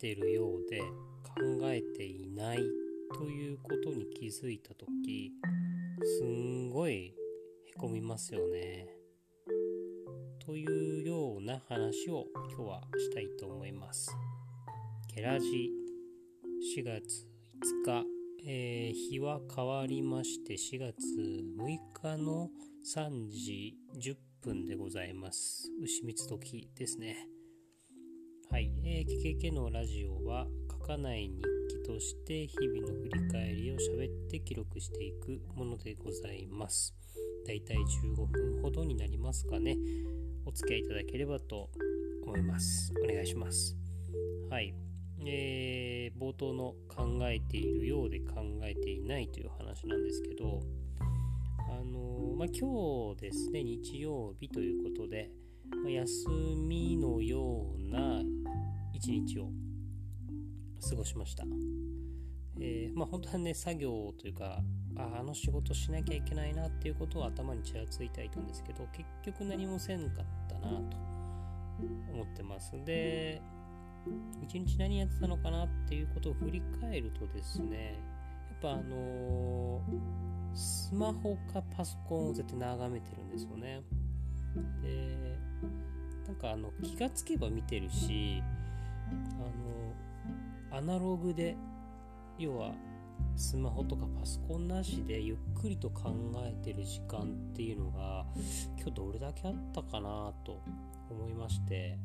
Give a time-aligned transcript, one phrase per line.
[0.00, 2.58] ているようで考えていない
[3.18, 5.30] ということに気づいた時
[6.18, 7.14] すんごい
[7.66, 8.88] へこみますよね。
[10.38, 12.24] というような話を
[12.56, 14.10] 今日はしたいと思います。
[15.14, 15.70] ケラジ
[16.78, 17.26] 4月
[17.84, 18.06] 5日、
[18.46, 20.96] えー、日は変わりまして4月
[21.58, 22.48] 6日の
[22.84, 25.70] 3時10分でございます。
[25.82, 27.39] 牛蜜時ですね。
[28.50, 36.92] はい、えー、KKK のラジオは書かない日記として日々の振り返りを喋って記録していくものでございます。
[37.46, 39.76] だいたい15分ほどになりますかね。
[40.44, 41.70] お付き合いいただければと
[42.26, 42.92] 思います。
[43.04, 43.76] お願いします。
[44.50, 44.74] はい。
[45.24, 50.60] えー、冒頭の考えているようで考えていないという話なんですけど、
[50.98, 55.30] あのー、まあ、今日ですね、日曜日ということで、
[55.88, 58.22] 休みのような
[58.92, 59.50] 一日を
[60.88, 61.44] 過ごしました。
[62.60, 64.62] えー、まあ、本当はね、作業というか、
[64.96, 70.96] ああの仕事しなきゃいけないなっていうことを頭にちらついていたんですけど、結局何もせんかったなと
[72.12, 72.72] 思ってます。
[72.84, 73.40] で、
[74.42, 77.98] 一日何やってたのかなっていうことを振り返るとですね
[78.50, 83.82] やっぱあのー、スマホかパソコンを絶対眺めてるんですよね
[84.82, 85.38] で
[86.26, 88.42] なんかあの気がつけば見てるし
[90.70, 91.56] あのアナログで
[92.38, 92.72] 要は
[93.36, 96.12] スマホとかパソコンなしでゆっくりと考
[96.44, 98.24] えてる時間っていうのが
[98.76, 100.62] 今日どれだけあったかなと
[101.10, 101.98] 思いまして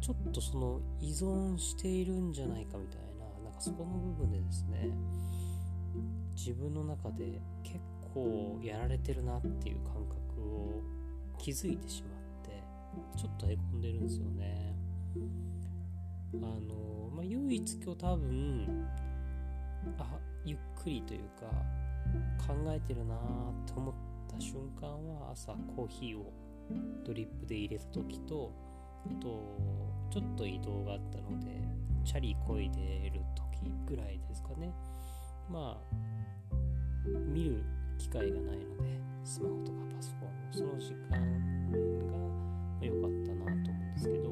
[0.00, 4.90] ちょっとその依存しているんじゃないかみたいななんかそこの部分でですね
[6.34, 7.78] 自分の中で結
[8.14, 10.82] 構やられてるなっていう感覚を
[11.42, 12.62] 気づいてしまって
[13.18, 14.76] ちょっとへこんでるんですよね。
[16.36, 18.86] あの、まあ、唯一今日多分
[19.98, 21.46] あゆっくりというか
[22.46, 23.18] 考えてるなっ
[23.66, 23.94] て思っ
[24.30, 26.32] た瞬間は朝コーヒーを
[27.04, 28.52] ドリップで入れた時と
[29.04, 29.58] あと
[30.12, 31.50] ちょっと移動があったので
[32.04, 34.72] チャリこいでる時ぐらいですかね。
[35.50, 35.96] まあ
[37.26, 37.64] 見る
[38.02, 44.30] 機会がないのでスマホとかパソコンその時間が良かったなと思うんですけど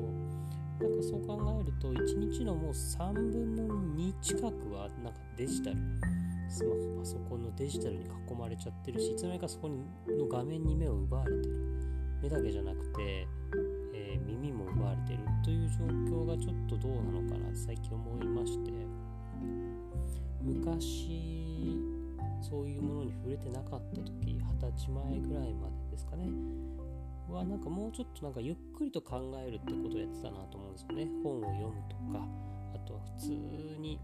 [0.81, 3.65] なんかそう考えると1日のもう3分の
[3.95, 4.45] 2近く
[4.75, 5.77] はなんかデジタル
[6.49, 9.77] スマホパソコンのデジタルに囲まれちゃってるしいつの間にかそこの
[10.29, 11.55] 画面に目を奪われてる。
[12.23, 13.29] 目だけじゃなくて
[13.95, 15.21] え耳も奪われてる。
[15.45, 15.85] という状
[16.25, 18.73] 況がちょっとどうなのかな最近思いまして。
[20.43, 21.40] 昔
[22.51, 26.29] そういうものに触れてなかった時二十歳前ぐらいまでですかね
[27.31, 32.27] はなんかもうちょっとなんかゆっくりと考えるってことをやってたなと思うんですよね本を読むとか
[32.75, 33.29] あとは普通
[33.79, 34.01] に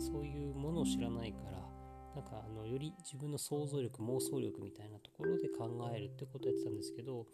[0.00, 1.60] そういうものを知らないから
[2.14, 7.26] なんかあのより自分の想像力妄想力みたいなところで考えるってことをやってたんですけど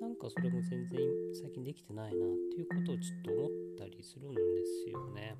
[0.00, 1.00] なんかそれも全然
[1.34, 4.40] 最近できてないなっていうことをちょっと思ったりするんで
[4.86, 5.36] すよね。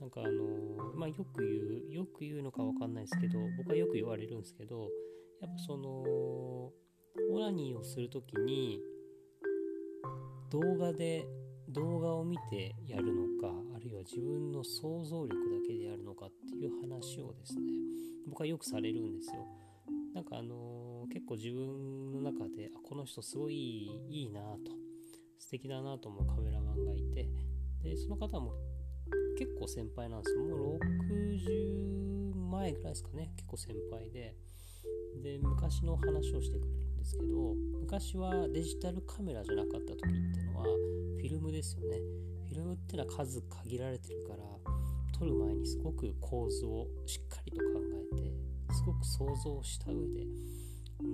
[0.00, 1.50] なんかあのまあよく言
[1.90, 4.88] うよく言うのかわかんないですけど僕はよく言われるんですけど
[5.40, 6.72] やっぱそのオ
[7.40, 8.80] ナニーをする時に
[10.50, 11.26] 動画で
[11.68, 17.62] 動画を見てやるのかあるいは自分の想像力だけでやるのかっていう話をですね
[18.28, 19.46] 僕はよくされるんですよ。
[20.14, 24.72] なんかあのー、結構自分の中であこの人すごいいいなと
[25.40, 27.28] 素敵だなと思うカメラマンがいて
[27.82, 28.52] でその方も
[29.38, 30.44] 結構先輩なんですよ。
[30.44, 33.32] もう60前ぐらいですかね。
[33.36, 34.34] 結構先輩で。
[35.22, 41.98] で昔の話をしてくれるんですけど昔はデジタルカメラじゃなかった時ってのはフィルムですよね。
[42.48, 44.38] フィルムってのは数限られてるから
[45.18, 47.64] 撮る前にすごく構図をしっかりと考
[48.12, 48.32] えて
[48.74, 51.06] すごく想像した上で、う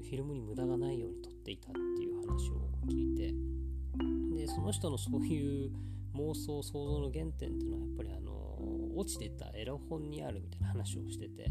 [0.00, 3.34] ん、フィルムに無駄がないように撮っていたっていう話を聞いて。
[4.38, 5.70] でその人のそういう
[6.28, 11.50] 妄想想像の原点っていうのはやっぱりあの落ちてたエロ本にあるみたいな話をしてて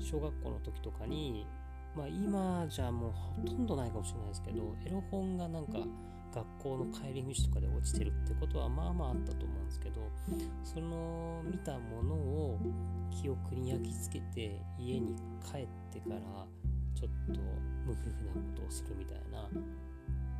[0.00, 1.46] 小学校の時とかに
[1.96, 5.78] まあ今じゃもうほとんどないかもしれないですけどエロ本がなんか
[6.34, 10.10] 学校の帰り道とかで落ちてるってことはまあまああったと思うんですけど
[10.62, 12.58] その見たものを
[13.10, 16.20] 記憶に焼き付けて家に帰ってから
[16.94, 17.40] ちょっと
[17.86, 19.48] 無夫婦なことをするみたいな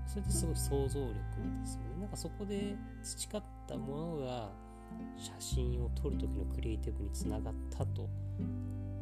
[0.08, 4.50] それですごい想像力ですよねなんかそこで培ったものが
[5.19, 8.08] 写真を撮る時のクリエイティブにつながったと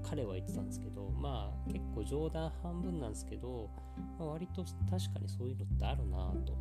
[0.03, 3.70] 彼は言ってたんですけどまあ結構冗談半分なんですけど、
[4.19, 6.55] まあ、割と確かにそういうのってあるなと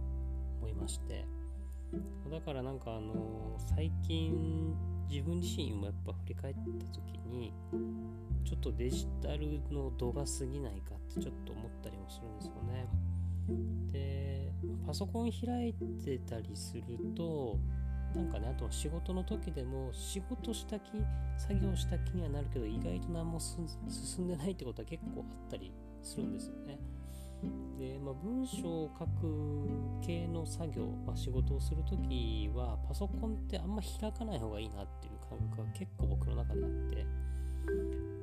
[0.59, 1.25] 思いまして
[2.30, 4.75] だからなんかあの最近
[5.09, 7.53] 自分自身もやっぱ振り返った時に
[8.44, 12.88] ちょっとデジタルの度が過ぎないかってちょっと思ったりもするんですよね。
[13.92, 14.25] で
[14.85, 16.83] パソコン開いてたりする
[17.15, 17.57] と
[18.15, 20.91] なんかねあとは仕事の時でも仕事した気
[21.37, 25.71] 作業した気にはなるけど意外と何も進んでないってことは結構あったり
[26.01, 26.79] するんですよね。
[27.77, 29.67] で、まあ、文章を書く
[30.05, 37.05] 系の作業、まあ、仕事をするときはパソコンってあんま開かない方がいいなっていう感覚が結構僕の中であって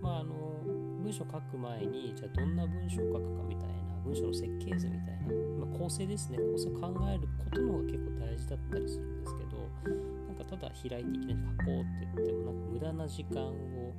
[0.01, 0.35] まああの
[1.03, 9.69] 文章書く前にじゃあどんな文章を書くかみたいな文章の設計図みたいな、まあ、構成ですね構成を考えることの方が結構大事だったりするんですけど
[10.29, 13.95] なんかただ開いていきなり書こうって言ってもなんか無駄な時間を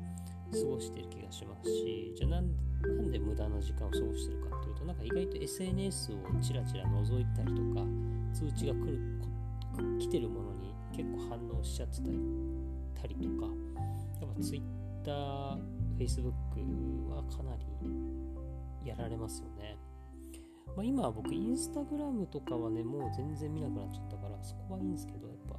[0.52, 2.52] 過ごしてる気がしますしじゃあなん
[2.84, 7.86] なんで無駄な時間を過ごしてるかっていうとなんか意外と SNS をチラチラ覗いたりとか
[8.34, 9.00] 通知が来る
[10.00, 12.20] 来てるものに結構反応しちゃってたり
[13.02, 13.48] たりとか
[14.22, 15.58] やっぱ Twitter、
[15.98, 19.78] Facebook はかなりやられますよね。
[20.75, 25.56] まあ、今は僕インスタグラムとかはねもう全然見なくなっちゃったからそこはいいんですけどやっぱ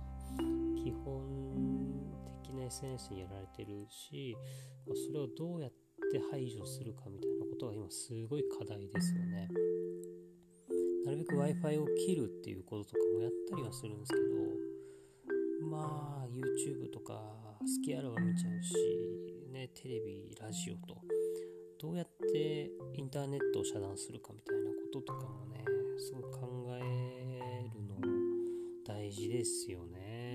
[0.82, 1.22] 基本
[2.42, 4.36] 的な SNS にやられてるし、
[4.86, 9.48] ま、それをどうやって排除するかみたいなことが今すごい課題ですよね。
[11.04, 18.74] なるべく Wi-Fi を切るっていうこととかもやったりはするんですけど、まあ YouTube とか好きあらば見ちゃうし、
[19.52, 21.00] ね、テレビ、ラジオと、
[21.78, 25.64] どうやってインターネットを遮断するかみたいなこととかもね、
[25.96, 27.94] すごい考えるの
[28.84, 30.34] 大事ですよね。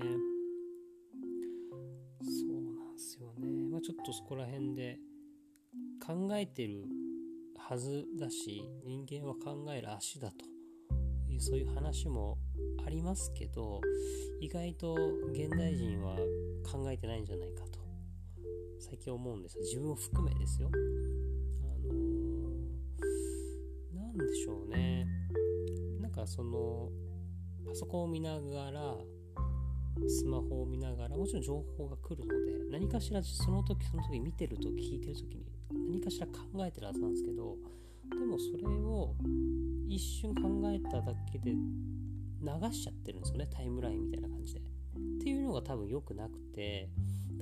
[2.22, 3.68] そうなんですよね。
[3.70, 4.98] まあちょっとそこら辺で
[6.04, 6.84] 考えてる
[7.58, 10.46] はずだし人間は考える足だと
[11.30, 12.38] いうそういう話も
[12.84, 13.80] ありますけど
[14.40, 14.94] 意外と
[15.32, 16.16] 現代人は
[16.64, 17.78] 考えてないんじゃないかと
[18.80, 20.70] 最近思うんです自分を含めですよ。
[26.20, 26.88] かその
[27.66, 28.94] パソコンを見ながら
[30.08, 35.44] スマホを見ながらもちろん情報が来るので何かしらその時その時見てると聞いてる時に
[35.88, 36.32] 何かしら考
[36.64, 37.56] えてるはずなんですけど
[38.10, 39.14] でもそれを
[39.88, 44.60] 一瞬考えただけで流しちゃってるんですよねタイムラインみたいな感じで。
[44.60, 44.62] っ
[45.22, 46.88] ていうのが多分良くなくて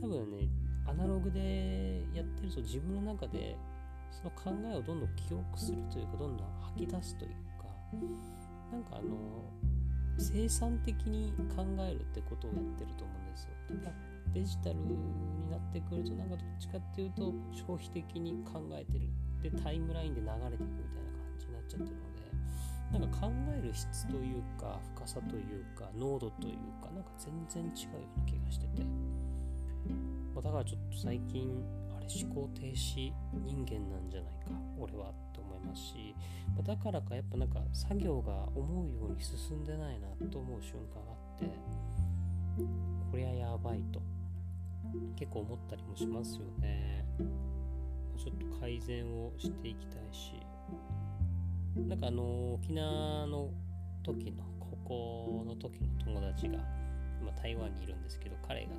[0.00, 0.48] 多分ね
[0.86, 3.56] アナログでやってると自分の中で
[4.10, 7.30] その考えをどんどん記憶するというかどんどん吐き出すという
[7.60, 7.69] か
[8.73, 9.44] なんかあの
[10.19, 13.50] 生産的に考えるってことをやってると思うんですよ。
[13.69, 13.93] ただ
[14.35, 19.09] デジタルになってくるとなんかどっちかっていうと消費的に考えてる
[19.43, 22.19] でタイムラインで流れていくみたいな感じになっちゃってるので
[22.93, 28.82] なんか考える質というか深さというか濃度というかなんか全然違うような気がしてて、
[30.35, 31.49] まあ、だからちょっと最近
[31.97, 33.12] あれ思考停止
[33.44, 36.14] 人間なんじゃないか俺はって思いますし、
[36.58, 41.46] ま、だからかやっぱなんか作業が思うように進んでないなと思う瞬間があって
[43.10, 44.02] こりゃやばいと
[45.16, 47.05] 結構思ったりもしますよね。
[48.16, 50.32] ちょっと改善をしていきたいし、
[51.88, 53.50] なんかあの、沖縄の
[54.02, 56.59] 時の、高校の時の友達が、
[57.21, 58.76] 今台湾にいるんですけど、彼がね、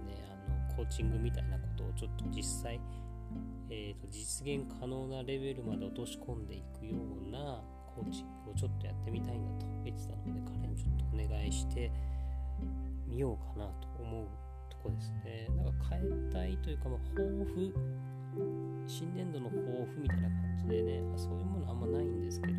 [0.68, 2.80] あの、コーチングみたいなことをちょっと実際、
[3.70, 6.96] えーと、実現可能なレベルまで落とし込んでいくよ
[7.28, 7.62] うな
[7.96, 11.92] コーチングをちょっとやってみたいんだと言ってたので、彼にちょっとお願いして
[13.08, 14.28] みようかなと思う
[14.70, 15.48] とこですね。
[15.56, 17.74] なんか変えたいというか、まあ、抱負、
[18.88, 22.54] 新年度の抱負みたいな感じでね、そういうものあんまないんですけど、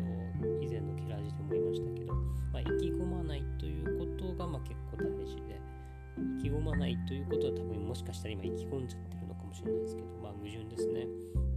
[0.61, 5.59] 以前のキラジでも言いましたけど、まあ、意気込まないということがまあ結構大事で、
[6.39, 9.20] 意気込まないということは多分もしかしたら今意気込んじゃってる
[9.51, 11.07] もしれないですけど、まあ矛盾ですね。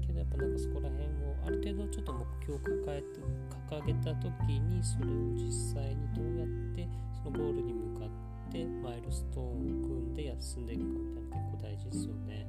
[0.02, 3.22] けどやっぱなんかそこら辺をある程度ちょっと目標を抱えて
[3.70, 5.08] 掲げた時にそれを
[5.38, 6.88] 実際にどうやって
[7.22, 12.46] そのゴールに向かってマイルストーンを組んで進んでいくかみたいな結構大事ですよね。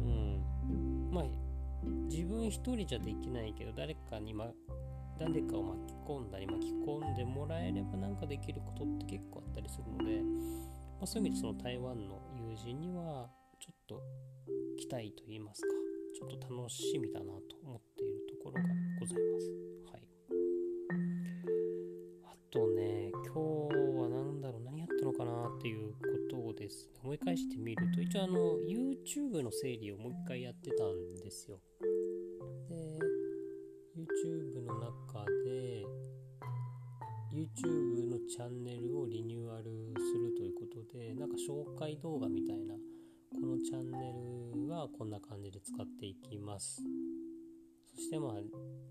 [0.00, 1.10] うん。
[1.12, 1.24] まあ
[2.08, 4.46] 自分一人じゃできないけど誰かに、ま、
[5.18, 13.28] 誰かを巻き込んだり巻き込んでもらえればなんかできることって結構あったりするので、まあ、そういう意味でその台湾の友人には
[13.58, 14.02] ちょっと
[14.78, 15.68] 期待と言いますか
[16.14, 17.32] ちょっと楽しみだなと
[17.64, 18.68] 思っているところが
[18.98, 19.46] ございます。
[19.92, 20.02] はい。
[22.24, 23.38] あとね、今日
[24.00, 25.96] は何だろう何やったのかなっていうこ
[26.30, 31.60] とをですね、思い返してみると、一応あの、YouTube の整理をもう一回やってたんですよ。
[32.68, 32.98] で、
[33.96, 35.84] YouTube の中で、
[37.32, 42.74] YouTube のチャンネルをリニューアルするということでなんか紹介動画みたいな
[43.62, 44.12] チャンネ
[44.54, 46.82] ルはこんな感じで使っていきます。
[47.94, 48.32] そしてまあ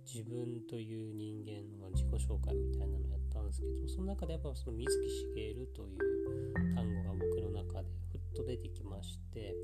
[0.06, 9.56] 自分という人間の自己紹介みたいなのをやったんですけどその中でやっぱその水木しげるという単語が僕の中でふっと出てきまして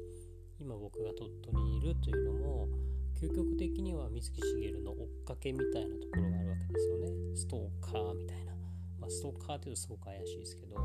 [0.60, 2.68] 今僕が鳥取にいるというのも
[3.22, 7.08] 究極的には水木しげるの追っかけみたいなところがあるわけですよね。
[7.36, 8.54] ストーカーみたいな、
[9.00, 10.76] まあ、ストーカーっていうとすごく怪しいですけど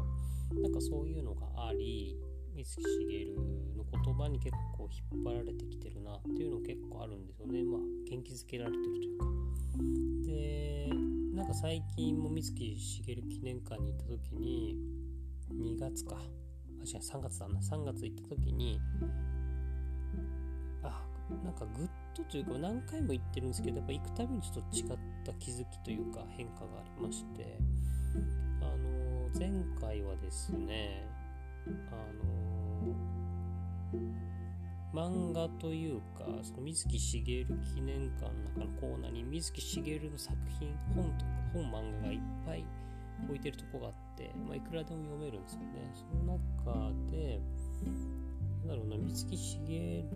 [0.61, 2.17] なんかそういうのがあり
[2.65, 3.35] 水木しげる
[3.77, 7.63] の言葉に結構引っ張られてきてるなっていうの結構あるんですよね。
[7.63, 9.27] まあ元気づけられてるというか。
[10.27, 10.91] で
[11.35, 14.77] なんか最近も水木しげる記念館に行った時に
[15.53, 16.17] 2月か。
[16.17, 17.61] あ違う3月だな。
[17.61, 18.81] 3月行った時に
[20.83, 21.05] あ
[21.45, 27.59] なんかグッとというか何回も行ってるんですけどやっぱ行くたびにちょっと違った気づきというか変化がありまして。
[28.63, 29.51] あの前
[29.81, 31.07] 回はですね
[31.67, 32.50] あの
[34.93, 42.65] 漫画というかその水木しげる記念館の中のコーナーに水木しげるの作品本とか本漫画がいっぱい
[43.27, 45.93] 置いてるとこがあって、まあ、いくらでも読めるんですよね。
[45.95, 47.41] その中で
[48.65, 50.09] なんだろうな水木しげる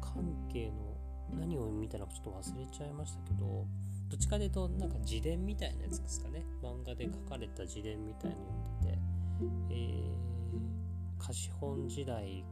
[0.00, 0.96] 関係の
[1.38, 3.66] 何を見たのかちょっと忘れちゃいましたけど
[4.08, 6.44] どっちかというとなんか自伝みたいなやつですかね。
[6.62, 8.42] 漫画で書かれた自伝みたいなの
[9.38, 10.25] 読んでて、えー、
[11.18, 12.44] 貸本時代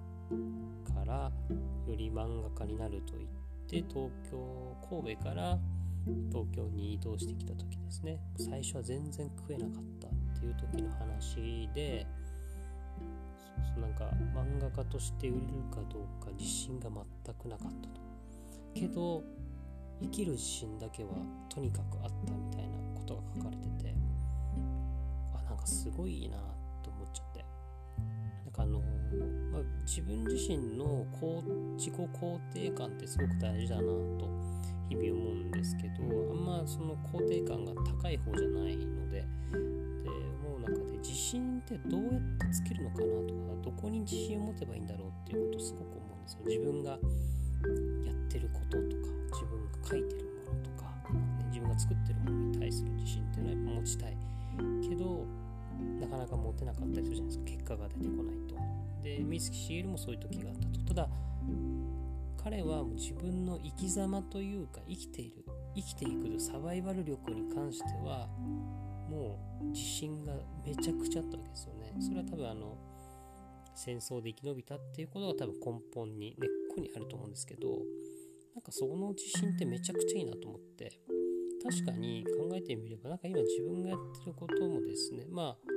[0.94, 1.30] から
[1.86, 3.30] より漫画家になると言っ
[3.68, 5.58] て東京神戸から
[6.30, 8.20] 東京に移動してきた時ですね。
[8.36, 12.06] 最初は全然食えなかったっていう時の話で
[13.80, 18.00] なんか漫画家として売れるかどうか自信が全くなかったと。
[18.74, 19.22] けど
[20.02, 21.10] 生きる自信だけは
[21.48, 23.94] とにかくあったみたいなことが書かれてて
[25.34, 26.36] あなんかすごいいいな
[29.94, 31.06] 自分自身の
[31.76, 34.28] 自己肯定感ってすごく大事だなと
[34.88, 37.70] 日々思うんですけどあんまその肯定感が
[38.02, 39.26] 高い方じゃないのでで
[40.42, 46.40] 思う中で自信ってどうやってつけるのかなとかどこに自信を持てばいいんだろうっていうことをすごく思うんですよ。
[46.44, 48.88] 自分がやってることとか
[49.30, 54.16] 自分が書いてるものとか、ね、自分が作ってるものに対する自信っていうのは持ちたい
[54.82, 55.24] けど
[56.14, 57.44] かなか持てなかったりするじゃないですか。
[57.44, 58.54] 結果が出てこないと。
[59.02, 60.84] で水木しげるもそういう時があったと。
[60.86, 61.08] ただ
[62.42, 65.44] 彼は自分の生き様というか生きている
[65.74, 68.28] 生きていくサバイバル力に関しては
[69.08, 71.94] もう自信がめちゃくちゃあったわけですよね。
[72.00, 72.78] それは多分あの
[73.74, 77.68] 戦争で生き延びたっていうことが多分根本に根っこにあると思うんですけど
[78.54, 81.00] なんかその自信ってめちゃくちゃいいなと思って。
[81.64, 85.73] 確かに考えてみればなんか今自分がやってることもですねまあ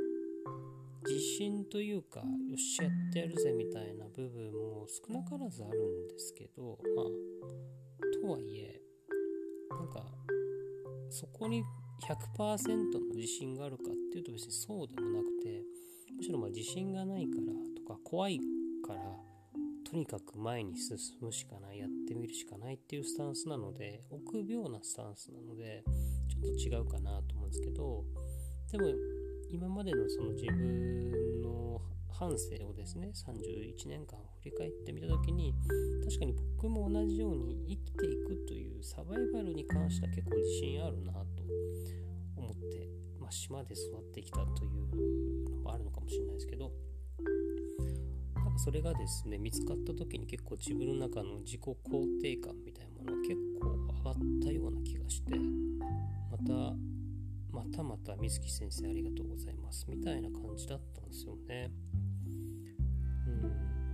[1.38, 2.26] 信というかよ
[2.56, 7.06] っしゃやってやるぜみたいな部分も少なからずあるんですけどまあ
[8.22, 8.82] とはいえ
[9.70, 10.04] なんか
[11.12, 11.64] そこに
[12.38, 15.62] 100%の自信があるかっていうと別にそうでもなくて
[16.16, 18.40] むしろま自信がないからとか怖い
[18.86, 19.02] から
[19.90, 25.84] とにかく前に進むしかないやってみるしかないっていうスタンスなので臆病なスタンスなので
[26.28, 28.04] ちょっと違うかなと思うんですけど
[28.72, 28.88] でも
[29.50, 31.27] 今までのその自分の
[32.20, 35.54] 半生をですね31年間振り返ってみた時に
[36.04, 41.20] 確かに僕も同じように生きていくというサバイバルに関しては結構自信あるなと
[42.36, 44.72] 思って、まあ、島で育ってきたという
[45.46, 46.72] のもあるのかもしれないですけど
[48.34, 51.76] なんかそれがですね見つかった時に結構自分の中の自己肯
[52.22, 55.36] 定感みたいなものが結構上がったような気がして
[56.32, 56.74] また
[57.52, 61.70] またまた水木先生ありがとうございますみたいな感じだったんですよね。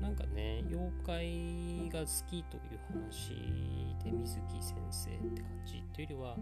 [0.02, 3.34] なんかね妖怪が好きという話
[4.04, 6.38] で水木先生って感じというよりは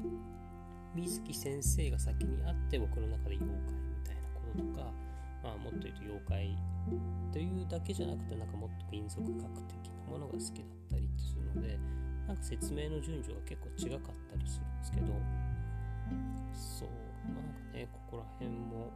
[0.95, 4.91] 水木先生が先にあって僕の中で妖怪みたいなこととか、
[5.43, 6.57] まあ、もっと言うと妖怪
[7.31, 11.79] というだけじゃなくてなんかもっと民族学的なものが好きだったりするので
[12.27, 15.07] なんか説明の順序が結構違かったりするんですけど
[16.51, 16.89] そう
[17.31, 18.91] まあなんかねここら辺も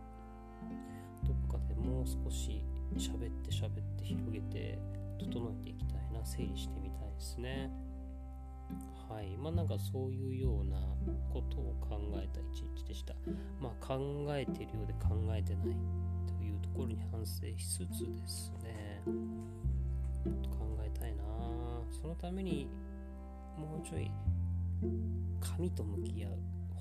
[1.23, 2.61] どっかでもう少し
[2.99, 4.79] 喋って喋って広げて
[5.19, 7.71] 整えていきたいな整理してみたいですね。
[9.09, 9.37] はい。
[9.37, 10.77] まあなんかそういうような
[11.31, 13.13] ことを考えた一日でした。
[13.59, 15.65] まあ考えてるようで考えてない
[16.27, 19.01] というところに反省しつつですね。
[19.05, 21.23] もっと考えたいな。
[21.91, 22.67] そのために
[23.57, 24.11] もうちょい
[25.39, 26.31] 紙と向き合う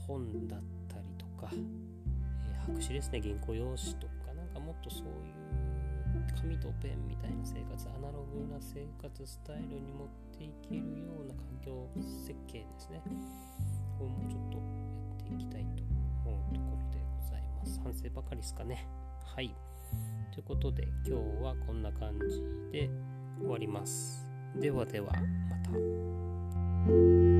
[0.06, 5.43] 本だったりとか、え白紙ですね、原稿用紙とか、なんかもっとそういう
[6.34, 11.88] 紙とペンみたいな生活、アナログな生活スタイルに持っていけるような環境
[12.26, 13.02] 設計ですね。
[14.00, 14.64] をもちょっとや
[15.34, 15.82] っていきたいと
[16.26, 17.80] 思うところでございます。
[17.82, 18.86] 反省ばかりですかね。
[19.24, 19.54] はい。
[20.32, 22.90] ということで、今日はこんな感じで
[23.38, 24.26] 終わります。
[24.60, 25.12] ではでは、
[25.50, 27.33] また。